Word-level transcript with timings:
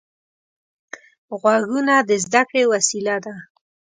غوږونه 1.39 1.95
د 2.09 2.11
زده 2.25 2.41
کړې 2.49 2.63
وسیله 2.71 3.15
ده 3.25 3.35